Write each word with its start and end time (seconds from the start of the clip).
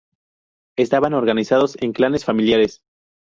Estaban 0.77 1.13
organizados 1.13 1.77
en 1.79 1.93
clanes 1.93 2.25
familiares. 2.25 2.81